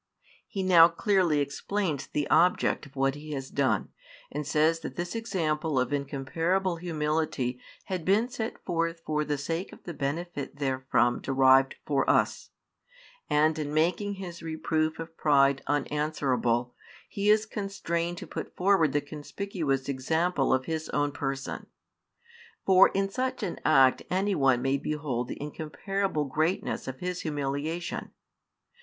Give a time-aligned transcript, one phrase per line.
[0.47, 3.89] He now clearly explains the object of what He has done,
[4.31, 9.71] and says that this example of incomparable humility had been set forth for the sake
[9.71, 12.49] of the benefit therefrom derived for us:
[13.29, 16.73] and in making His reproof of pride unanswerable,
[17.07, 21.67] He is constrained to put forward the conspicuous example of His Own Person.
[22.65, 28.09] For in such an act anyone may behold the incomparable greatness of His humiliation.